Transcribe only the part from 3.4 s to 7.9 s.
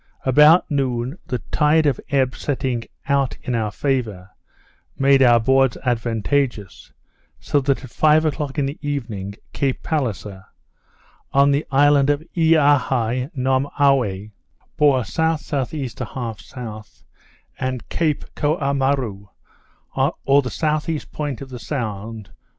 in our favour, made our boards advantageous; so that, at